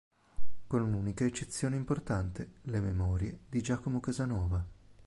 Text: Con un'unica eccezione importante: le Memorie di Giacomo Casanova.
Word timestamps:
Con 0.65 0.81
un'unica 0.81 1.25
eccezione 1.25 1.75
importante: 1.75 2.53
le 2.63 2.79
Memorie 2.79 3.37
di 3.47 3.61
Giacomo 3.61 3.99
Casanova. 3.99 4.65